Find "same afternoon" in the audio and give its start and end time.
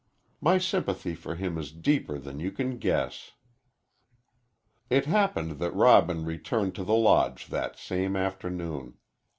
7.77-8.97